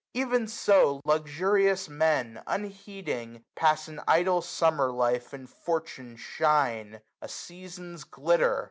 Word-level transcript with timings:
345 0.15 0.35
Ev*n 0.35 0.47
so 0.47 1.01
luxurious 1.05 1.87
Men, 1.87 2.41
unheeding, 2.47 3.43
pass 3.55 3.87
An 3.87 3.99
idle 4.07 4.41
summer 4.41 4.91
life 4.91 5.31
in 5.31 5.45
fortune's 5.45 6.19
shine; 6.19 7.01
A 7.21 7.27
season's 7.27 8.03
glitter 8.03 8.59